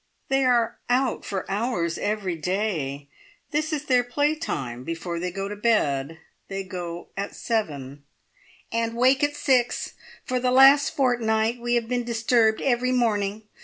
[0.29, 3.07] "They are out for hours every day.
[3.51, 6.17] This is their play time before they go to bed.
[6.47, 8.03] They go at seven."
[8.71, 9.93] "And wake at six!
[10.25, 13.43] For the last fortnight we have been disturbed every morning.